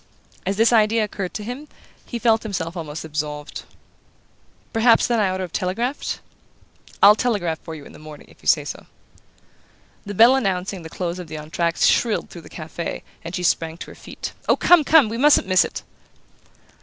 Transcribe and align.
As 0.47 0.57
this 0.57 0.73
idea 0.73 1.03
occurred 1.03 1.31
to 1.35 1.43
him 1.43 1.67
he 2.07 2.17
felt 2.17 2.41
himself 2.41 2.75
almost 2.75 3.05
absolved. 3.05 3.65
"Perhaps, 4.73 5.05
then, 5.05 5.19
I 5.19 5.29
ought 5.29 5.37
to 5.37 5.43
have 5.43 5.51
telegraphed?" 5.51 6.21
"I'll 7.03 7.13
telegraph 7.13 7.59
for 7.59 7.75
you 7.75 7.85
in 7.85 7.93
the 7.93 7.99
morning 7.99 8.27
if 8.27 8.41
you 8.41 8.47
say 8.47 8.65
so." 8.65 8.87
The 10.03 10.15
bell 10.15 10.35
announcing 10.35 10.81
the 10.81 10.89
close 10.89 11.19
of 11.19 11.27
the 11.27 11.35
entr' 11.37 11.61
acte 11.61 11.83
shrilled 11.83 12.31
through 12.31 12.41
the 12.41 12.49
cafe, 12.49 13.03
and 13.23 13.35
she 13.35 13.43
sprang 13.43 13.77
to 13.77 13.91
her 13.91 13.95
feet. 13.95 14.33
"Oh, 14.49 14.55
come, 14.55 14.83
come! 14.83 15.07
We 15.07 15.19
mustn't 15.19 15.45
miss 15.45 15.63
it!" 15.63 15.83